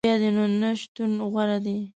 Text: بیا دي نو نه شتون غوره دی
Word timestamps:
بیا 0.05 0.15
دي 0.21 0.29
نو 0.37 0.43
نه 0.61 0.69
شتون 0.79 1.11
غوره 1.31 1.57
دی 1.65 1.75